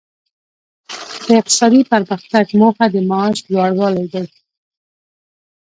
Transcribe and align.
د 1.27 1.27
اقتصادي 1.41 1.81
پرمختګ 1.91 2.45
موخه 2.59 2.85
د 2.93 2.95
معاش 3.09 3.37
لوړوالی 3.53 4.05
دی. 4.13 4.25